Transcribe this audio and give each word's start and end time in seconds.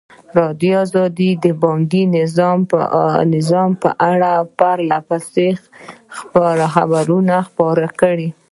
ازادي 0.43 0.71
راډیو 0.97 1.31
د 1.45 1.47
بانکي 1.63 2.03
نظام 3.35 3.71
په 3.85 3.89
اړه 4.11 4.31
پرله 4.57 4.99
پسې 5.07 5.47
خبرونه 6.75 7.35
خپاره 7.47 7.85
کړي. 8.01 8.29